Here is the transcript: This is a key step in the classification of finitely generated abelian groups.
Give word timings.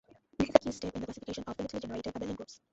This 0.39 0.47
is 0.49 0.53
a 0.55 0.59
key 0.61 0.71
step 0.71 0.95
in 0.95 1.01
the 1.01 1.05
classification 1.05 1.43
of 1.45 1.55
finitely 1.57 1.79
generated 1.79 2.11
abelian 2.15 2.35
groups. 2.35 2.59